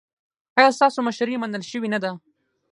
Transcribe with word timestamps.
ایا 0.57 0.69
ستاسو 0.77 0.99
مشري 1.07 1.35
منل 1.41 1.63
شوې 1.71 1.89
نه 1.93 1.99
ده؟ 2.03 2.11